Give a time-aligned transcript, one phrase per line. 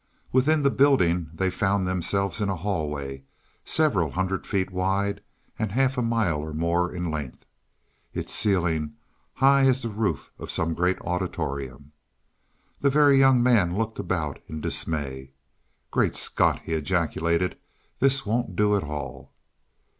[0.31, 3.23] Within the building they found themselves in a hallway
[3.63, 5.21] several hundred feet wide
[5.59, 7.45] and half a mile or more in length
[8.11, 8.95] its ceiling
[9.35, 11.91] high as the roof of some great auditorium.
[12.79, 15.33] The Very Young Man looked about in dismay.
[15.91, 17.59] "Great Scott," he ejaculated,
[17.99, 19.35] "this won't do at all."